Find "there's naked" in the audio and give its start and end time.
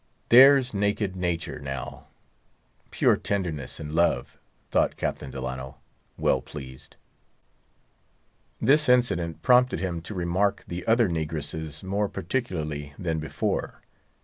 0.29-1.15